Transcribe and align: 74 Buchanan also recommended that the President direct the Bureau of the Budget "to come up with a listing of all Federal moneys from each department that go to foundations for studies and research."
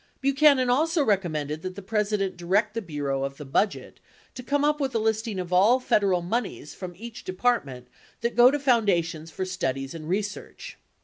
74 0.13 0.21
Buchanan 0.21 0.69
also 0.71 1.03
recommended 1.05 1.61
that 1.61 1.75
the 1.75 1.81
President 1.83 2.35
direct 2.35 2.73
the 2.73 2.81
Bureau 2.81 3.23
of 3.23 3.37
the 3.37 3.45
Budget 3.45 3.99
"to 4.33 4.41
come 4.41 4.65
up 4.65 4.79
with 4.79 4.95
a 4.95 4.97
listing 4.97 5.37
of 5.37 5.53
all 5.53 5.79
Federal 5.79 6.23
moneys 6.23 6.73
from 6.73 6.95
each 6.95 7.23
department 7.23 7.87
that 8.21 8.35
go 8.35 8.49
to 8.49 8.57
foundations 8.57 9.29
for 9.29 9.45
studies 9.45 9.93
and 9.93 10.09
research." 10.09 10.79